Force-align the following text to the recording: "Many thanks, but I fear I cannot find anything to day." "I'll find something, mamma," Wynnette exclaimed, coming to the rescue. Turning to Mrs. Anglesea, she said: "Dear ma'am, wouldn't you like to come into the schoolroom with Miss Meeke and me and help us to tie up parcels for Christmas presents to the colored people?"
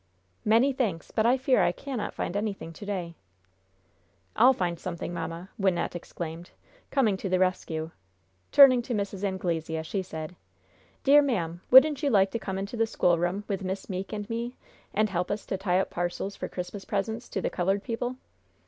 "Many 0.43 0.73
thanks, 0.73 1.11
but 1.11 1.27
I 1.27 1.37
fear 1.37 1.61
I 1.61 1.71
cannot 1.71 2.15
find 2.15 2.35
anything 2.35 2.73
to 2.73 2.87
day." 2.87 3.13
"I'll 4.35 4.51
find 4.51 4.79
something, 4.79 5.13
mamma," 5.13 5.49
Wynnette 5.59 5.93
exclaimed, 5.95 6.49
coming 6.89 7.17
to 7.17 7.29
the 7.29 7.37
rescue. 7.37 7.91
Turning 8.51 8.81
to 8.81 8.95
Mrs. 8.95 9.23
Anglesea, 9.23 9.83
she 9.83 10.01
said: 10.01 10.35
"Dear 11.03 11.21
ma'am, 11.21 11.61
wouldn't 11.69 12.01
you 12.01 12.09
like 12.09 12.31
to 12.31 12.39
come 12.39 12.57
into 12.57 12.75
the 12.75 12.87
schoolroom 12.87 13.43
with 13.47 13.61
Miss 13.63 13.91
Meeke 13.91 14.11
and 14.13 14.27
me 14.27 14.55
and 14.91 15.07
help 15.07 15.29
us 15.29 15.45
to 15.45 15.55
tie 15.55 15.79
up 15.79 15.91
parcels 15.91 16.35
for 16.35 16.49
Christmas 16.49 16.83
presents 16.83 17.29
to 17.29 17.39
the 17.39 17.51
colored 17.51 17.83
people?" 17.83 18.15